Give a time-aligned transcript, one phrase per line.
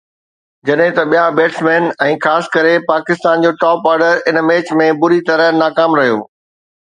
[0.67, 5.23] جڏهن ته ٻيا بيٽسمين ۽ خاص ڪري پاڪستان جو ٽاپ آرڊر ان ميچ ۾ بُري
[5.31, 6.19] طرح ناڪام رهيو